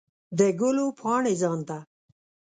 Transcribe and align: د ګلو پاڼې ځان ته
د 0.39 0.41
ګلو 0.59 0.85
پاڼې 0.99 1.33
ځان 1.41 1.59
ته 1.67 1.77